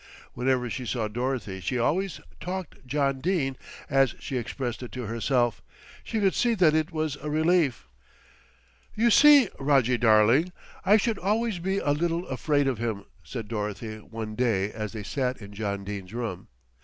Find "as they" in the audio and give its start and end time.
14.71-15.03